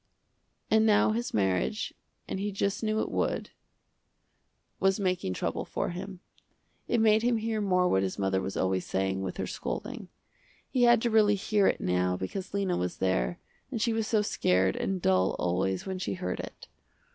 [0.71, 1.93] And now his marriage,
[2.27, 3.51] and he just knew it would,
[4.79, 6.21] was making trouble for him.
[6.87, 10.07] It made him hear more what his mother was always saying, with her scolding.
[10.67, 13.37] He had to really hear it now because Lena was there,
[13.69, 16.67] and she was so scared and dull always when she heard it.